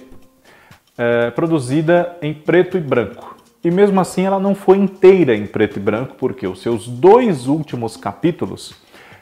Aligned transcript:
é, 0.99 1.31
produzida 1.31 2.19
em 2.21 2.35
preto 2.35 2.77
e 2.77 2.81
branco. 2.81 3.35
E 3.65 3.71
mesmo 3.71 3.99
assim 3.99 4.27
ela 4.27 4.39
não 4.39 4.55
foi 4.55 4.77
inteira 4.77 5.35
em 5.35 5.47
preto 5.47 5.79
e 5.79 5.81
branco, 5.81 6.15
porque 6.19 6.47
os 6.47 6.61
seus 6.61 6.87
dois 6.87 7.47
últimos 7.47 7.97
capítulos 7.97 8.75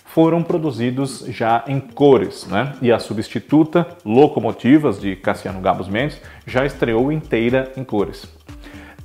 foram 0.05 0.43
produzidos 0.43 1.25
já 1.29 1.63
em 1.69 1.79
cores, 1.79 2.49
né? 2.49 2.73
E 2.83 2.91
a 2.91 2.99
substituta 2.99 3.87
Locomotivas, 4.05 5.01
de 5.01 5.15
Cassiano 5.15 5.61
Gabos 5.61 5.89
Mendes, 5.89 6.21
já 6.45 6.67
estreou 6.67 7.13
inteira 7.13 7.71
em 7.77 7.85
cores. 7.85 8.27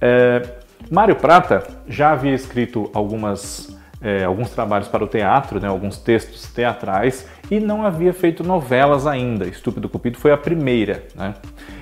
É, 0.01 0.41
Mário 0.89 1.15
Prata 1.15 1.67
já 1.87 2.13
havia 2.13 2.33
escrito 2.33 2.89
algumas 2.95 3.76
é, 4.01 4.23
alguns 4.23 4.51
trabalhos 4.51 4.87
para 4.87 5.03
o 5.03 5.07
teatro, 5.07 5.59
né, 5.59 5.67
alguns 5.67 5.97
textos 5.97 6.51
teatrais, 6.51 7.27
e 7.49 7.59
não 7.59 7.85
havia 7.85 8.13
feito 8.13 8.43
novelas 8.43 9.07
ainda. 9.07 9.45
Estúpido 9.45 9.89
Cupido 9.89 10.17
foi 10.17 10.31
a 10.31 10.37
primeira. 10.37 11.05
Né? 11.15 11.33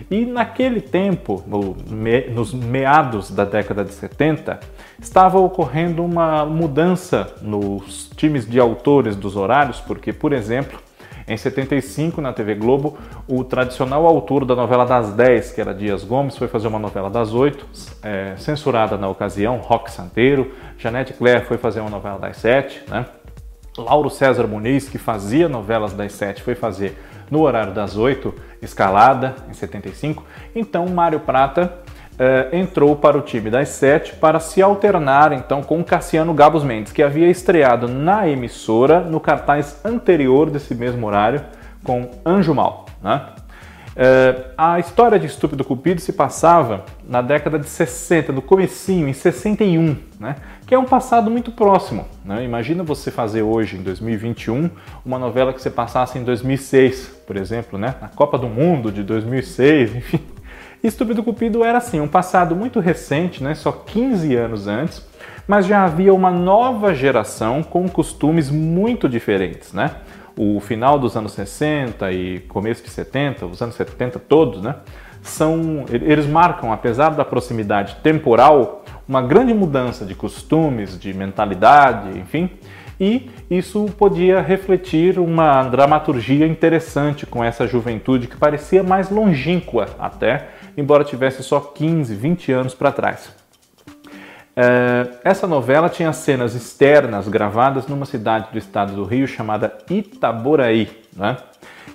E 0.10 0.26
naquele 0.26 0.82
tempo, 0.82 1.44
no, 1.48 1.76
me, 1.90 2.22
nos 2.28 2.54
meados 2.54 3.32
da 3.32 3.44
década 3.44 3.84
de 3.84 3.94
70, 3.94 4.60
estava 5.00 5.40
ocorrendo 5.40 6.04
uma 6.04 6.46
mudança 6.46 7.36
nos 7.42 8.10
times 8.16 8.48
de 8.48 8.60
autores 8.60 9.16
dos 9.16 9.36
horários, 9.36 9.82
porque, 9.82 10.14
por 10.14 10.32
exemplo, 10.32 10.80
em 11.28 11.36
75, 11.36 12.22
na 12.22 12.32
TV 12.32 12.54
Globo, 12.54 12.98
o 13.28 13.44
tradicional 13.44 14.06
autor 14.06 14.46
da 14.46 14.56
novela 14.56 14.86
das 14.86 15.12
10, 15.14 15.54
que 15.54 15.62
era 15.62 15.74
Dias 15.74 16.04
Gomes, 16.04 16.38
foi 16.38 16.48
fazer 16.48 16.68
uma 16.68 16.78
novela 16.78 17.10
das 17.10 17.34
8, 17.34 17.66
é, 18.04 18.36
censurada 18.38 18.96
na 18.96 19.10
ocasião, 19.10 19.58
Rock 19.58 19.92
Santeiro. 19.92 20.52
Janete 20.78 21.14
Claire 21.14 21.46
foi 21.46 21.58
fazer 21.58 21.80
uma 21.80 21.90
novela 21.90 22.20
das 22.20 22.38
7, 22.38 22.84
né? 22.88 23.06
Lauro 23.78 24.10
César 24.10 24.48
Muniz, 24.48 24.88
que 24.88 24.98
fazia 24.98 25.50
novelas 25.50 25.94
das 25.94 26.14
7, 26.14 26.44
foi 26.44 26.56
fazer 26.56 26.98
no 27.30 27.42
horário 27.42 27.74
das 27.74 27.98
8, 27.98 28.34
escalada, 28.62 29.36
em 29.50 29.54
75. 29.54 30.24
Então, 30.56 30.86
Mário 30.88 31.20
Prata 31.20 31.85
eh, 32.18 32.50
entrou 32.54 32.96
para 32.96 33.18
o 33.18 33.22
time 33.22 33.50
das 33.50 33.70
sete 33.70 34.14
para 34.14 34.40
se 34.40 34.62
alternar 34.62 35.34
então 35.34 35.62
com 35.62 35.84
Cassiano 35.84 36.34
Gabos 36.34 36.64
Mendes, 36.64 36.92
que 36.92 37.04
havia 37.04 37.30
estreado 37.30 37.88
na 37.88 38.28
emissora 38.28 39.02
no 39.02 39.20
cartaz 39.20 39.82
anterior 39.84 40.50
desse 40.50 40.74
mesmo 40.74 41.06
horário 41.08 41.42
com 41.84 42.10
Anjo 42.26 42.54
Mal. 42.54 42.86
Né? 43.04 43.22
Eh, 43.98 44.46
a 44.58 44.80
história 44.80 45.18
de 45.18 45.26
Estúpido 45.26 45.64
Cupido 45.64 46.02
se 46.02 46.14
passava 46.14 46.86
na 47.08 47.22
década 47.22 47.58
de 47.60 47.68
60, 47.68 48.32
no 48.32 48.42
comecinho, 48.42 49.08
em 49.08 49.14
61, 49.14 49.98
né? 50.20 50.36
que 50.66 50.74
é 50.74 50.80
um 50.80 50.86
passado 50.86 51.30
muito 51.30 51.52
próximo. 51.52 52.06
Né? 52.24 52.44
Imagina 52.44 52.84
você 52.84 53.12
fazer 53.12 53.42
hoje, 53.42 53.78
em 53.78 53.84
2021, 53.84 54.70
uma 55.06 55.20
novela 55.20 55.54
que 55.54 55.62
você 55.62 55.70
passasse 55.70 56.18
em 56.18 56.24
2006, 56.24 57.24
por 57.26 57.38
exemplo, 57.38 57.80
né? 57.80 57.96
na 58.02 58.10
Copa 58.10 58.38
do 58.38 58.48
Mundo 58.48 58.92
de 58.92 59.04
2006, 59.04 59.96
enfim 59.96 60.35
Estúpido 60.88 61.24
Cupido 61.24 61.64
era 61.64 61.80
assim, 61.80 62.00
um 62.00 62.08
passado 62.08 62.56
muito 62.56 62.80
recente, 62.80 63.44
né, 63.44 63.56
só 63.56 63.72
15 63.72 64.36
anos 64.36 64.68
antes, 64.68 65.04
mas 65.48 65.66
já 65.66 65.84
havia 65.84 66.14
uma 66.14 66.30
nova 66.30 66.94
geração 66.94 67.64
com 67.64 67.90
costumes 67.90 68.52
muito 68.52 69.10
diferentes, 69.10 69.74
né? 69.74 69.96
O 70.38 70.60
final 70.60 71.00
dos 71.00 71.16
anos 71.16 71.32
60 71.32 72.12
e 72.12 72.40
começo 72.42 72.84
de 72.84 72.90
70, 72.90 73.46
os 73.48 73.62
anos 73.62 73.76
70 73.76 74.20
todos, 74.20 74.62
né? 74.62 74.76
São, 75.22 75.86
eles 75.90 76.28
marcam, 76.28 76.72
apesar 76.72 77.10
da 77.10 77.26
proximidade 77.26 77.96
temporal, 78.04 78.84
uma 79.08 79.22
grande 79.22 79.54
mudança 79.54 80.06
de 80.06 80.14
costumes, 80.14 81.00
de 81.00 81.14
mentalidade, 81.14 82.20
enfim, 82.20 82.50
e 83.00 83.30
isso 83.50 83.86
podia 83.98 84.42
refletir 84.42 85.20
uma 85.20 85.64
dramaturgia 85.64 86.48
interessante 86.48 87.26
com 87.26 87.44
essa 87.44 87.68
juventude 87.68 88.28
que 88.28 88.38
parecia 88.38 88.84
mais 88.84 89.10
longínqua 89.10 89.90
até 90.00 90.48
embora 90.78 91.04
tivesse 91.04 91.44
só 91.44 91.60
15, 91.60 92.14
20 92.14 92.52
anos 92.52 92.74
para 92.74 92.92
trás. 92.92 93.34
É, 94.56 95.10
essa 95.24 95.46
novela 95.48 95.90
tinha 95.90 96.14
cenas 96.14 96.56
externas 96.56 97.28
gravadas 97.28 97.88
numa 97.88 98.06
cidade 98.06 98.48
do 98.52 98.58
estado 98.58 98.94
do 98.94 99.04
Rio 99.04 99.28
chamada 99.28 99.78
Itaboraí. 99.90 100.90
Né? 101.16 101.38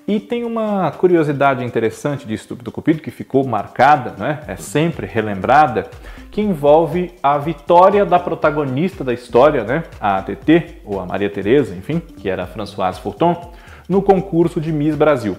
E 0.07 0.21
tem 0.21 0.45
uma 0.45 0.91
curiosidade 0.93 1.65
interessante 1.65 2.27
de 2.27 2.35
Estúpido 2.35 2.71
Cupido 2.71 3.01
que 3.01 3.11
ficou 3.11 3.47
marcada, 3.47 4.15
né? 4.19 4.41
é 4.47 4.57
sempre 4.57 5.07
relembrada, 5.07 5.89
que 6.31 6.41
envolve 6.41 7.13
a 7.23 7.37
vitória 7.39 8.07
da 8.07 8.19
protagonista 8.19 9.03
da 9.03 9.13
história, 9.13 9.65
né? 9.65 9.85
a 10.01 10.23
TT, 10.23 10.83
ou 10.85 11.01
a 11.01 11.07
Maria 11.07 11.29
Tereza, 11.29 11.75
enfim, 11.75 11.99
que 11.99 12.29
era 12.29 12.45
a 12.45 12.47
Françoise 12.47 13.01
Fourton, 13.01 13.53
no 13.89 14.01
concurso 14.01 14.61
de 14.61 14.73
Miss 14.73 14.95
Brasil. 14.95 15.37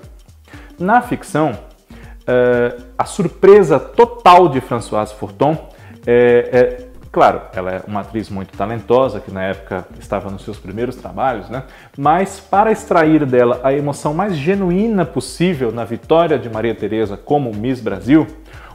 Na 0.77 1.01
ficção, 1.01 1.51
uh, 1.51 2.83
a 2.97 3.05
surpresa 3.05 3.79
total 3.79 4.49
de 4.49 4.59
Françoise 4.59 5.13
Fourton 5.13 5.69
é, 6.05 6.49
é, 6.51 6.87
claro, 7.11 7.41
ela 7.53 7.71
é 7.71 7.81
uma 7.87 8.01
atriz 8.01 8.29
muito 8.29 8.57
talentosa, 8.57 9.19
que 9.19 9.31
na 9.31 9.43
época 9.43 9.85
estava 9.99 10.29
nos 10.29 10.43
seus 10.43 10.57
primeiros 10.57 10.95
trabalhos, 10.95 11.49
né? 11.49 11.63
Mas 11.97 12.39
para 12.39 12.71
extrair 12.71 13.25
dela 13.25 13.59
a 13.63 13.73
emoção 13.73 14.13
mais 14.13 14.35
genuína 14.35 15.05
possível 15.05 15.71
na 15.71 15.83
vitória 15.83 16.39
de 16.39 16.49
Maria 16.49 16.73
Teresa 16.73 17.17
como 17.17 17.53
Miss 17.53 17.79
Brasil, 17.79 18.25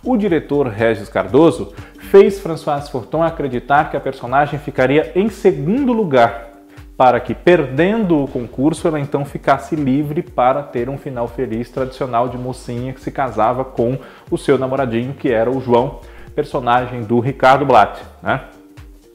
o 0.07 0.17
diretor 0.17 0.69
Regis 0.69 1.09
Cardoso 1.09 1.75
fez 1.99 2.39
Françoise 2.41 2.91
Fourton 2.91 3.23
acreditar 3.23 3.91
que 3.91 3.97
a 3.97 4.01
personagem 4.01 4.59
ficaria 4.59 5.13
em 5.17 5.29
segundo 5.29 5.93
lugar 5.93 6.47
para 6.97 7.21
que, 7.21 7.35
perdendo 7.35 8.25
o 8.25 8.29
concurso, 8.29 8.89
ela 8.89 8.99
então 8.99 9.25
ficasse 9.25 9.77
livre 9.77 10.23
para 10.23 10.63
ter 10.63 10.89
um 10.89 10.97
final 10.97 11.29
feliz 11.29 11.69
tradicional 11.69 12.29
de 12.29 12.39
mocinha 12.39 12.93
que 12.93 13.01
se 13.01 13.11
casava 13.11 13.65
com 13.65 13.99
o 14.31 14.39
seu 14.39 14.57
namoradinho, 14.57 15.13
que 15.13 15.31
era 15.31 15.51
o 15.51 15.61
João, 15.61 16.01
personagem 16.35 17.03
do 17.03 17.21
Ricardo 17.21 17.67
Blatt. 17.67 18.01
Né? 18.23 18.45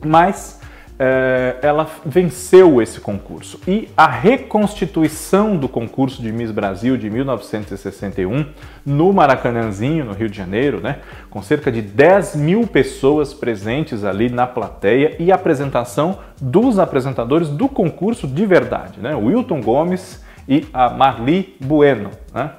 Mas 0.06 0.61
é, 1.04 1.56
ela 1.64 1.88
venceu 2.06 2.80
esse 2.80 3.02
concurso. 3.02 3.60
E 3.68 3.90
a 3.98 4.06
reconstituição 4.06 5.58
do 5.58 5.68
concurso 5.68 6.22
de 6.22 6.32
Miss 6.32 6.52
Brasil 6.52 6.96
de 6.96 7.10
1961 7.10 8.46
no 8.86 9.12
Maracanãzinho, 9.12 10.06
no 10.06 10.14
Rio 10.14 10.30
de 10.30 10.38
Janeiro, 10.38 10.80
né, 10.80 11.00
com 11.28 11.42
cerca 11.42 11.72
de 11.72 11.82
10 11.82 12.36
mil 12.36 12.68
pessoas 12.68 13.34
presentes 13.34 14.06
ali 14.06 14.30
na 14.30 14.46
plateia 14.46 15.16
e 15.18 15.32
apresentação 15.32 16.20
dos 16.40 16.78
apresentadores 16.78 17.50
do 17.50 17.68
concurso 17.68 18.28
de 18.28 18.46
verdade, 18.46 19.00
né, 19.00 19.16
Wilton 19.16 19.60
Gomes 19.60 20.24
e 20.48 20.68
a 20.72 20.88
Marli 20.88 21.56
Bueno. 21.60 22.12
Né? 22.32 22.52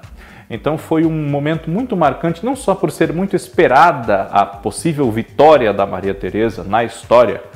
Então 0.51 0.77
foi 0.77 1.05
um 1.05 1.29
momento 1.29 1.71
muito 1.71 1.97
marcante, 1.97 2.45
não 2.45 2.57
só 2.57 2.75
por 2.75 2.91
ser 2.91 3.13
muito 3.13 3.37
esperada 3.37 4.23
a 4.33 4.45
possível 4.45 5.09
vitória 5.13 5.73
da 5.73 5.87
Maria 5.87 6.13
Teresa 6.13 6.65
na 6.65 6.83
história 6.83 7.52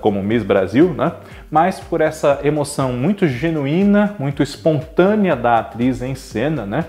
como 0.00 0.22
Miss 0.22 0.42
Brasil, 0.42 0.94
né? 0.94 1.12
mas 1.50 1.80
por 1.80 2.00
essa 2.00 2.40
emoção 2.44 2.92
muito 2.92 3.26
genuína, 3.26 4.14
muito 4.18 4.42
espontânea 4.42 5.34
da 5.34 5.58
atriz 5.58 6.00
em 6.02 6.14
cena, 6.14 6.64
né? 6.64 6.86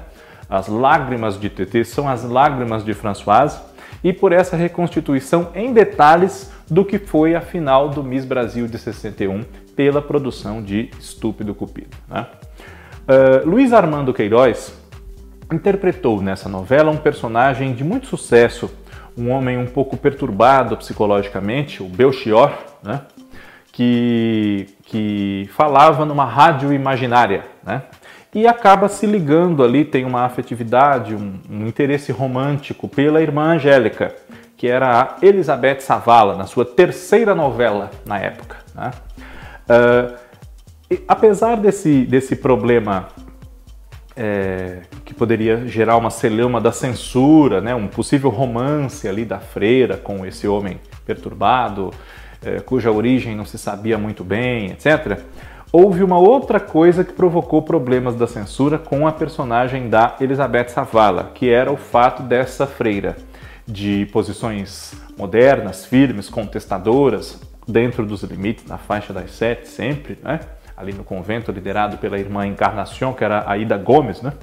As 0.50 0.68
lágrimas 0.68 1.40
de 1.40 1.50
TT 1.50 1.86
são 1.86 2.10
as 2.10 2.24
lágrimas 2.24 2.84
de 2.84 2.94
Françoise 2.94 3.60
e 4.04 4.12
por 4.12 4.34
essa 4.34 4.56
reconstituição 4.56 5.50
em 5.56 5.72
detalhes 5.74 6.52
do 6.70 6.84
que 6.84 7.00
foi 7.00 7.36
a 7.36 7.42
final 7.42 7.90
do 7.90 8.04
Miss 8.04 8.26
Brasil 8.26 8.68
de 8.68 8.78
61 8.78 9.44
pela 9.76 10.02
produção 10.02 10.62
de 10.62 10.90
Estúpido 11.00 11.56
Cupido. 11.56 11.96
Né? 12.08 12.28
Uh, 13.02 13.50
Luiz 13.50 13.74
Armando 13.74 14.14
Queiroz 14.14 14.74
interpretou 15.52 16.22
nessa 16.22 16.48
novela 16.48 16.92
um 16.92 16.98
personagem 16.98 17.74
de 17.74 17.84
muito 17.84 18.08
sucesso, 18.08 18.70
um 19.18 19.30
homem 19.30 19.58
um 19.58 19.66
pouco 19.66 19.98
perturbado 19.98 20.78
psicologicamente, 20.78 21.84
o 21.84 21.88
Belchior, 21.88 22.54
né? 22.84 23.02
que, 23.72 24.68
que 24.84 25.50
falava 25.54 26.06
numa 26.06 26.26
rádio 26.26 26.74
imaginária. 26.74 27.46
Né? 27.64 27.82
e 28.34 28.48
acaba 28.48 28.88
se 28.88 29.06
ligando 29.06 29.64
ali, 29.64 29.84
tem 29.84 30.06
uma 30.06 30.24
afetividade, 30.24 31.14
um, 31.14 31.40
um, 31.50 31.68
interesse 31.68 32.12
romântico 32.12 32.88
pela 32.88 33.22
irmã 33.22 33.56
Angélica, 33.56 34.16
que 34.56 34.68
era 34.68 35.02
a 35.02 35.26
Elizabeth 35.26 35.82
Savala, 35.82 36.36
na 36.38 36.46
sua 36.46 36.64
terceira 36.64 37.36
novela 37.36 37.92
na 38.06 38.18
época. 38.20 38.58
Né? 38.74 38.92
Uh, 39.70 40.18
e, 40.90 41.04
apesar 41.08 41.58
desse, 41.58 42.06
desse 42.06 42.38
problema 42.38 43.10
é, 44.16 44.82
que 45.04 45.14
poderia 45.14 45.68
gerar 45.68 45.98
uma 45.98 46.10
celeuma 46.10 46.62
da 46.62 46.72
censura, 46.72 47.60
né, 47.60 47.74
um 47.74 47.88
possível 47.88 48.30
romance 48.30 49.08
ali 49.08 49.26
da 49.26 49.40
freira 49.40 49.98
com 49.98 50.26
esse 50.26 50.48
homem 50.48 50.80
perturbado, 51.06 51.92
cuja 52.66 52.92
origem 52.92 53.36
não 53.36 53.46
se 53.46 53.58
sabia 53.58 53.98
muito 53.98 54.24
bem, 54.24 54.72
etc 54.72 55.20
houve 55.72 56.04
uma 56.04 56.18
outra 56.18 56.60
coisa 56.60 57.04
que 57.04 57.14
provocou 57.14 57.62
problemas 57.62 58.16
da 58.16 58.28
censura 58.28 58.78
com 58.78 59.08
a 59.08 59.12
personagem 59.12 59.90
da 59.90 60.18
Elizabeth 60.20 60.68
Savala, 60.70 61.32
que 61.34 61.50
era 61.50 61.72
o 61.72 61.78
fato 61.78 62.24
dessa 62.24 62.68
freira 62.68 63.16
de 63.66 64.06
posições 64.12 64.94
modernas, 65.18 65.86
firmes, 65.86 66.30
contestadoras, 66.30 67.40
dentro 67.66 68.06
dos 68.06 68.24
limites 68.24 68.66
da 68.66 68.78
faixa 68.78 69.14
das 69.14 69.32
sete 69.32 69.70
sempre, 69.70 70.18
né? 70.22 70.42
ali 70.76 70.92
no 70.92 71.04
convento 71.04 71.52
liderado 71.52 71.98
pela 71.98 72.20
irmã 72.20 72.46
Encarnação, 72.46 73.14
que 73.14 73.24
era 73.24 73.50
a 73.50 73.56
Ida 73.58 73.78
Gomes, 73.78 74.22
né? 74.22 74.34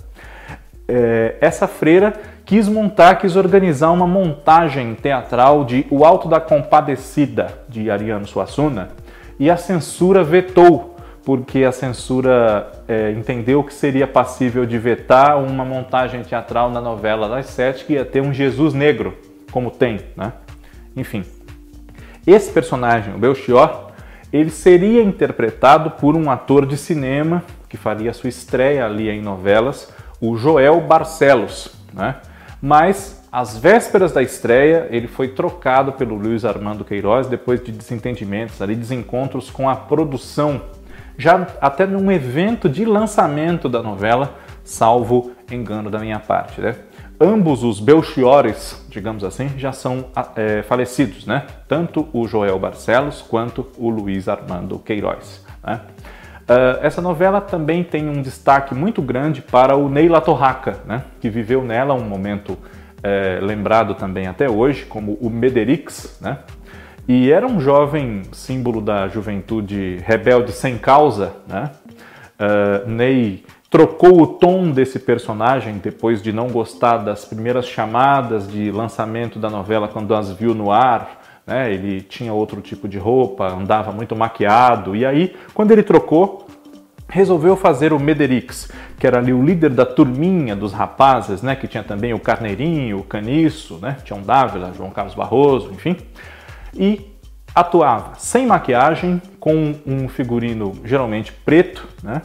É, 0.86 1.36
essa 1.40 1.68
freira 1.68 2.14
quis 2.48 2.66
montar, 2.66 3.16
quis 3.16 3.36
organizar 3.36 3.90
uma 3.90 4.06
montagem 4.06 4.94
teatral 4.94 5.66
de 5.66 5.86
O 5.90 6.02
Alto 6.02 6.26
da 6.28 6.40
Compadecida, 6.40 7.58
de 7.68 7.90
Ariano 7.90 8.26
Suassuna, 8.26 8.88
e 9.38 9.50
a 9.50 9.56
censura 9.58 10.24
vetou 10.24 10.96
porque 11.26 11.62
a 11.62 11.70
censura 11.70 12.72
é, 12.88 13.12
entendeu 13.12 13.62
que 13.62 13.74
seria 13.74 14.06
passível 14.06 14.64
de 14.64 14.78
vetar 14.78 15.38
uma 15.38 15.62
montagem 15.62 16.22
teatral 16.22 16.70
na 16.70 16.80
novela 16.80 17.28
das 17.28 17.48
sete 17.48 17.84
que 17.84 17.92
ia 17.92 18.04
ter 18.06 18.22
um 18.22 18.32
Jesus 18.32 18.72
negro, 18.72 19.14
como 19.52 19.70
tem, 19.70 20.00
né? 20.16 20.32
Enfim, 20.96 21.24
esse 22.26 22.50
personagem, 22.50 23.14
o 23.14 23.18
Belchior, 23.18 23.90
ele 24.32 24.48
seria 24.48 25.02
interpretado 25.02 25.90
por 25.90 26.16
um 26.16 26.30
ator 26.30 26.64
de 26.64 26.78
cinema 26.78 27.44
que 27.68 27.76
faria 27.76 28.14
sua 28.14 28.30
estreia 28.30 28.86
ali 28.86 29.10
em 29.10 29.20
novelas, 29.20 29.92
o 30.18 30.34
Joel 30.38 30.80
Barcelos, 30.80 31.76
né? 31.92 32.16
Mas 32.60 33.22
às 33.30 33.56
vésperas 33.56 34.12
da 34.12 34.22
estreia, 34.22 34.88
ele 34.90 35.06
foi 35.06 35.28
trocado 35.28 35.92
pelo 35.92 36.16
Luiz 36.16 36.44
Armando 36.44 36.84
Queiroz 36.84 37.26
depois 37.26 37.62
de 37.62 37.70
desentendimentos, 37.70 38.60
ali 38.60 38.74
desencontros 38.74 39.50
com 39.50 39.68
a 39.68 39.76
produção 39.76 40.60
já 41.18 41.48
até 41.60 41.84
num 41.84 42.10
evento 42.12 42.68
de 42.68 42.84
lançamento 42.84 43.68
da 43.68 43.82
novela, 43.82 44.36
salvo 44.62 45.32
engano 45.50 45.90
da 45.90 45.98
minha 45.98 46.20
parte. 46.20 46.60
Né? 46.60 46.76
Ambos 47.20 47.64
os 47.64 47.80
Belchiores, 47.80 48.86
digamos 48.88 49.24
assim, 49.24 49.50
já 49.58 49.72
são 49.72 50.06
é, 50.36 50.62
falecidos, 50.62 51.26
né? 51.26 51.44
tanto 51.66 52.08
o 52.12 52.28
Joel 52.28 52.58
Barcelos 52.58 53.20
quanto 53.20 53.66
o 53.76 53.90
Luiz 53.90 54.28
Armando 54.28 54.78
Queiroz. 54.78 55.44
Né? 55.64 55.80
Uh, 56.48 56.80
essa 56.80 57.02
novela 57.02 57.40
também 57.40 57.84
tem 57.84 58.08
um 58.08 58.22
destaque 58.22 58.74
muito 58.74 59.02
grande 59.02 59.42
para 59.42 59.76
o 59.76 59.88
Neila 59.88 60.20
Torraca, 60.20 60.78
né? 60.86 61.04
que 61.20 61.28
viveu 61.28 61.62
nela 61.62 61.92
um 61.92 62.04
momento 62.04 62.56
é, 63.02 63.38
lembrado 63.40 63.94
também 63.94 64.26
até 64.26 64.48
hoje 64.48 64.84
como 64.84 65.12
o 65.20 65.30
Mederix, 65.30 66.18
né? 66.20 66.38
E 67.06 67.30
era 67.30 67.46
um 67.46 67.60
jovem 67.60 68.22
símbolo 68.32 68.80
da 68.80 69.08
juventude 69.08 69.98
rebelde 70.04 70.52
sem 70.52 70.76
causa, 70.76 71.32
né? 71.46 71.70
Uh, 72.38 72.88
Ney 72.88 73.44
trocou 73.70 74.22
o 74.22 74.26
tom 74.26 74.70
desse 74.70 74.98
personagem 74.98 75.78
depois 75.78 76.22
de 76.22 76.32
não 76.32 76.48
gostar 76.48 76.98
das 76.98 77.24
primeiras 77.24 77.66
chamadas 77.66 78.46
de 78.46 78.70
lançamento 78.70 79.38
da 79.38 79.50
novela 79.50 79.88
quando 79.88 80.14
as 80.14 80.30
viu 80.32 80.54
no 80.54 80.70
ar. 80.70 81.17
Né? 81.48 81.72
Ele 81.72 82.00
tinha 82.00 82.32
outro 82.32 82.60
tipo 82.60 82.86
de 82.86 82.98
roupa, 82.98 83.48
andava 83.48 83.90
muito 83.90 84.14
maquiado. 84.14 84.94
E 84.94 85.04
aí, 85.04 85.34
quando 85.52 85.72
ele 85.72 85.82
trocou, 85.82 86.46
resolveu 87.08 87.56
fazer 87.56 87.92
o 87.92 87.98
Mederix, 87.98 88.70
que 89.00 89.06
era 89.06 89.18
ali 89.18 89.32
o 89.32 89.42
líder 89.42 89.70
da 89.70 89.86
turminha 89.86 90.54
dos 90.54 90.72
rapazes, 90.72 91.42
né? 91.42 91.56
Que 91.56 91.66
tinha 91.66 91.82
também 91.82 92.14
o 92.14 92.20
Carneirinho, 92.20 92.98
o 92.98 93.02
Caniço, 93.02 93.78
né? 93.82 93.96
Tião 94.04 94.20
Dávila, 94.20 94.72
João 94.76 94.90
Carlos 94.90 95.14
Barroso, 95.14 95.72
enfim 95.72 95.96
e 96.74 97.12
atuava 97.54 98.12
sem 98.16 98.46
maquiagem, 98.46 99.20
com 99.40 99.74
um 99.86 100.08
figurino 100.08 100.74
geralmente 100.84 101.32
preto, 101.32 101.86
né? 102.02 102.22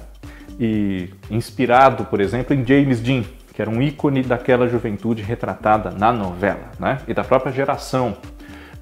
E 0.60 1.10
inspirado, 1.32 2.06
por 2.06 2.22
exemplo, 2.22 2.56
em 2.56 2.66
James 2.66 3.00
Dean, 3.00 3.24
que 3.54 3.62
era 3.62 3.70
um 3.70 3.82
ícone 3.82 4.22
daquela 4.22 4.68
juventude 4.68 5.24
retratada 5.24 5.90
na 5.90 6.12
novela, 6.12 6.72
né? 6.80 7.00
E 7.08 7.14
da 7.14 7.24
própria 7.24 7.52
geração 7.52 8.16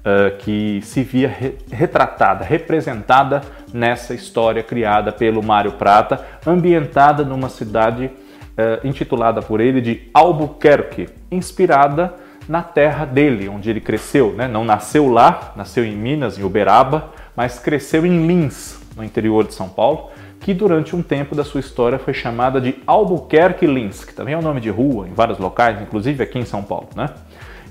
uh, 0.02 0.36
que 0.38 0.80
se 0.82 1.02
via 1.02 1.28
re 1.28 1.54
retratada, 1.70 2.44
representada 2.44 3.42
nessa 3.72 4.14
história 4.14 4.62
criada 4.62 5.10
pelo 5.12 5.42
Mário 5.42 5.72
Prata, 5.72 6.24
ambientada 6.46 7.24
numa 7.24 7.48
cidade 7.48 8.06
uh, 8.06 8.86
intitulada 8.86 9.40
por 9.40 9.60
ele 9.60 9.80
de 9.80 10.08
Albuquerque, 10.12 11.08
inspirada 11.30 12.14
na 12.48 12.62
terra 12.62 13.04
dele, 13.04 13.48
onde 13.48 13.70
ele 13.70 13.80
cresceu. 13.80 14.32
Né? 14.32 14.48
Não 14.48 14.64
nasceu 14.64 15.08
lá, 15.08 15.52
nasceu 15.56 15.84
em 15.84 15.96
Minas, 15.96 16.38
em 16.38 16.42
Uberaba, 16.42 17.10
mas 17.36 17.58
cresceu 17.58 18.04
em 18.04 18.26
Lins, 18.26 18.80
no 18.96 19.02
interior 19.02 19.46
de 19.46 19.54
São 19.54 19.68
Paulo, 19.68 20.10
que 20.40 20.52
durante 20.52 20.94
um 20.94 21.02
tempo 21.02 21.34
da 21.34 21.44
sua 21.44 21.60
história 21.60 21.98
foi 21.98 22.12
chamada 22.12 22.60
de 22.60 22.74
Albuquerque 22.86 23.66
Lins, 23.66 24.04
que 24.04 24.12
também 24.12 24.34
é 24.34 24.38
um 24.38 24.42
nome 24.42 24.60
de 24.60 24.68
rua 24.68 25.06
em 25.08 25.14
vários 25.14 25.38
locais, 25.38 25.80
inclusive 25.80 26.22
aqui 26.22 26.38
em 26.38 26.44
São 26.44 26.62
Paulo. 26.62 26.88
Né? 26.96 27.08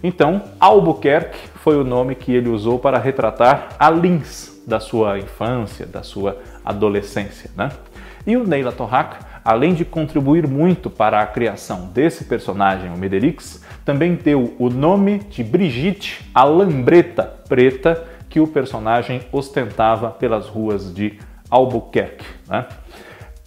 Então, 0.03 0.41
Albuquerque 0.60 1.38
foi 1.55 1.77
o 1.77 1.84
nome 1.84 2.15
que 2.15 2.34
ele 2.34 2.50
usou 2.50 2.79
para 2.79 2.98
retratar 2.98 3.70
a 3.77 3.89
Lins 3.89 4.62
da 4.65 4.79
sua 4.79 5.20
infância, 5.20 5.86
da 5.86 6.01
sua 6.01 6.38
adolescência. 6.65 7.51
Né? 7.55 7.70
E 8.25 8.36
o 8.36 8.48
Neila 8.48 8.72
Torraca, 8.72 9.20
além 9.43 9.74
de 9.74 9.86
contribuir 9.86 10.48
muito 10.48 10.89
para 10.89 11.22
a 11.22 11.25
criação 11.25 11.88
desse 11.88 12.25
personagem, 12.25 12.91
o 12.91 12.98
Mederix, 12.98 13.63
também 13.86 14.15
deu 14.15 14.55
o 14.58 14.70
nome 14.70 15.20
de 15.29 15.43
Brigitte, 15.43 16.29
a 16.34 16.43
lambreta 16.43 17.24
preta 17.48 18.03
que 18.29 18.39
o 18.39 18.48
personagem 18.48 19.22
ostentava 19.31 20.10
pelas 20.10 20.48
ruas 20.48 20.93
de 20.93 21.20
Albuquerque. 21.50 22.25
Né? 22.48 22.65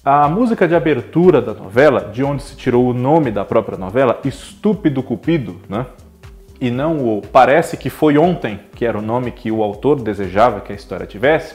A 0.05 0.29
música 0.29 0.69
de 0.69 0.75
abertura 0.75 1.41
da 1.41 1.55
novela, 1.55 2.11
de 2.13 2.23
onde 2.23 2.43
se 2.43 2.57
tirou 2.57 2.91
o 2.91 2.93
nome 2.93 3.31
da 3.31 3.45
própria 3.45 3.79
novela, 3.79 4.21
Estúpido 4.25 5.03
Cupido, 5.03 5.61
né? 5.69 5.87
E 6.65 6.71
não 6.71 6.97
o 6.97 7.21
Parece 7.21 7.77
que 7.77 7.91
Foi 7.91 8.17
Ontem, 8.17 8.59
que 8.75 8.87
era 8.87 8.99
o 8.99 9.03
nome 9.03 9.31
que 9.31 9.53
o 9.53 9.63
autor 9.63 10.01
desejava 10.01 10.63
que 10.63 10.73
a 10.73 10.75
história 10.75 11.07
tivesse, 11.07 11.55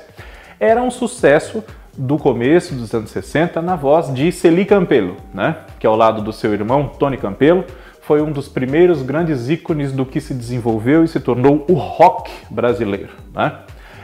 era 0.59 0.83
um 0.83 0.91
sucesso 0.91 1.63
do 1.97 2.15
começo 2.15 2.75
dos 2.75 2.93
anos 2.93 3.09
60 3.09 3.59
na 3.59 3.75
voz 3.75 4.13
de 4.13 4.31
Celi 4.31 4.65
Campelo, 4.65 5.17
né? 5.33 5.55
que 5.79 5.87
ao 5.87 5.95
lado 5.95 6.21
do 6.21 6.31
seu 6.31 6.53
irmão 6.53 6.87
Tony 6.87 7.17
Campelo 7.17 7.65
foi 8.03 8.21
um 8.21 8.31
dos 8.31 8.47
primeiros 8.47 9.01
grandes 9.01 9.49
ícones 9.49 9.91
do 9.91 10.05
que 10.05 10.21
se 10.21 10.35
desenvolveu 10.35 11.03
e 11.03 11.07
se 11.07 11.19
tornou 11.19 11.65
o 11.67 11.73
rock 11.73 12.31
brasileiro. 12.47 13.09
Né? 13.33 13.51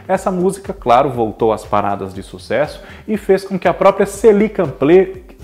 Essa 0.08 0.32
música, 0.32 0.74
claro, 0.74 1.12
voltou 1.12 1.54
às 1.54 1.64
paradas 1.64 2.16
de 2.16 2.24
sucesso 2.24 2.82
e 3.08 3.16
fez 3.16 3.46
com 3.46 3.60
que 3.60 3.68
a 3.68 3.74
própria 3.76 4.08
Celi 4.08 4.50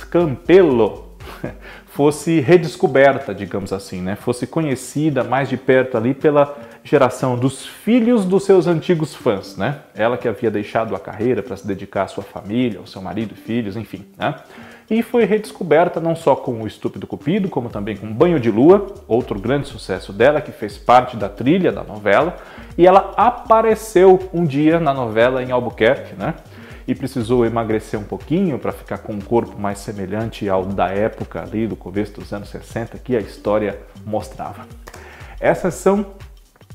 Campelo 0.10 1.12
fosse 1.94 2.40
redescoberta, 2.40 3.36
digamos 3.36 3.74
assim, 3.74 4.02
né? 4.02 4.16
fosse 4.16 4.48
conhecida 4.48 5.24
mais 5.24 5.50
de 5.50 5.58
perto 5.58 5.98
ali 5.98 6.14
pela 6.14 6.58
geração 6.84 7.38
dos 7.38 7.66
filhos 7.66 8.24
dos 8.24 8.46
seus 8.46 8.66
antigos 8.66 9.14
fãs, 9.14 9.58
né? 9.58 9.80
Ela 9.94 10.18
que 10.18 10.28
havia 10.28 10.50
deixado 10.50 10.96
a 10.96 11.00
carreira 11.00 11.44
para 11.44 11.56
se 11.56 11.68
dedicar 11.68 12.04
à 12.04 12.08
sua 12.08 12.24
família, 12.24 12.80
ao 12.80 12.88
seu 12.88 13.02
marido 13.02 13.34
e 13.34 13.38
filhos, 13.38 13.76
enfim, 13.76 14.06
né? 14.18 14.36
E 14.90 15.04
foi 15.04 15.26
redescoberta 15.26 16.00
não 16.00 16.16
só 16.16 16.36
com 16.36 16.62
o 16.62 16.68
Estúpido 16.68 17.06
Cupido, 17.06 17.50
como 17.50 17.70
também 17.70 17.96
com 17.96 18.12
Banho 18.12 18.40
de 18.40 18.50
Lua, 18.50 18.88
outro 19.08 19.40
grande 19.40 19.68
sucesso 19.68 20.12
dela, 20.12 20.42
que 20.42 20.52
fez 20.52 20.78
parte 20.78 21.16
da 21.16 21.30
trilha 21.30 21.72
da 21.72 21.84
novela, 21.84 22.38
e 22.78 22.88
ela 22.88 23.14
apareceu 23.16 24.30
um 24.34 24.44
dia 24.44 24.80
na 24.80 24.94
novela 24.94 25.44
em 25.44 25.52
Albuquerque, 25.52 26.16
né? 26.16 26.34
E 26.92 26.96
precisou 26.96 27.46
emagrecer 27.46 27.98
um 27.98 28.04
pouquinho 28.04 28.60
para 28.60 28.74
ficar 28.74 28.98
com 28.98 29.14
um 29.14 29.22
corpo 29.22 29.58
mais 29.58 29.80
semelhante 29.80 30.50
ao 30.50 30.66
da 30.66 30.90
época 30.90 31.42
ali 31.42 31.66
do 31.66 31.74
começo 31.74 32.20
dos 32.20 32.34
anos 32.34 32.50
60 32.50 32.98
que 32.98 33.16
a 33.16 33.20
história 33.22 33.80
mostrava. 34.06 34.68
Essas 35.40 35.74
são 35.76 36.06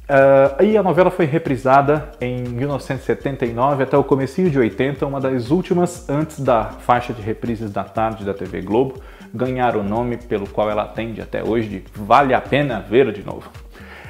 Uh, 0.09 0.63
e 0.63 0.77
a 0.77 0.85
novela 0.85 1.11
foi 1.11 1.25
reprisada 1.25 2.13
em 2.21 2.45
1979 2.45 3.83
até 3.83 3.99
o 3.99 4.05
comecinho 4.05 4.49
de 4.49 4.57
80, 4.57 5.05
uma 5.05 5.21
das 5.21 5.51
últimas 5.51 6.09
antes 6.09 6.39
da 6.39 6.67
faixa 6.67 7.13
de 7.13 7.21
reprises 7.21 7.73
da 7.73 7.83
tarde 7.83 8.25
da 8.25 8.33
TV 8.33 8.61
Globo 8.63 9.03
ganhar 9.35 9.77
o 9.77 9.83
nome 9.83 10.17
pelo 10.17 10.49
qual 10.49 10.71
ela 10.71 10.85
atende 10.85 11.21
até 11.21 11.43
hoje 11.43 11.69
de 11.69 11.85
Vale 11.93 12.35
a 12.35 12.41
Pena 12.41 12.79
Ver 12.79 13.11
de 13.11 13.25
Novo. 13.25 13.51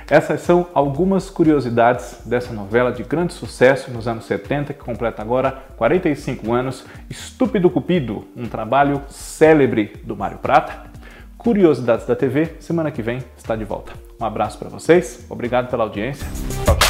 Essas 0.08 0.40
são 0.40 0.68
algumas 0.72 1.28
curiosidades 1.28 2.18
dessa 2.24 2.52
novela 2.52 2.92
de 2.92 3.02
grande 3.02 3.32
sucesso 3.32 3.90
nos 3.90 4.06
anos 4.06 4.24
70, 4.26 4.72
que 4.72 4.78
completa 4.78 5.20
agora 5.20 5.64
45 5.76 6.52
anos, 6.52 6.84
Estúpido 7.10 7.68
Cupido, 7.68 8.24
um 8.36 8.46
trabalho 8.46 9.02
célebre 9.08 9.94
do 10.04 10.16
Mário 10.16 10.38
Prata. 10.38 10.90
Curiosidades 11.36 12.06
da 12.06 12.14
TV, 12.14 12.54
semana 12.60 12.90
que 12.90 13.02
vem 13.02 13.18
está 13.36 13.56
de 13.56 13.64
volta. 13.64 13.92
Um 14.20 14.24
abraço 14.24 14.58
para 14.58 14.68
vocês, 14.68 15.26
obrigado 15.28 15.68
pela 15.68 15.82
audiência. 15.82 16.26
Tchau, 16.64 16.76
tchau. 16.76 16.85